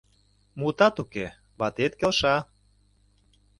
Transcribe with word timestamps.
Мутат 0.59 0.95
уке, 1.03 1.25
ватет 1.59 1.93
келша... 1.99 2.35